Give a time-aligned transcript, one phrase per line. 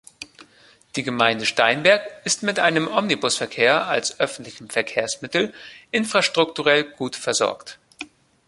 [0.95, 5.53] Die Gemeinde Steinberg ist mit einem Omnibusverkehr als öffentlichem Verkehrsmittel
[5.91, 7.77] infrastrukturell gut versorgt.